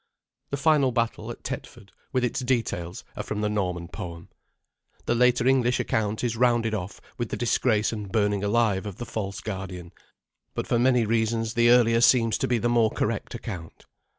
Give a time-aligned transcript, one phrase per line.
[0.49, 4.29] The final battle at Tetford, with its details, are from the Norman poem.
[5.05, 9.05] The later English account is rounded off with the disgrace and burning alive of the
[9.05, 9.91] false guardian;
[10.55, 13.85] but for many reasons the earlier seems to be the more correct account.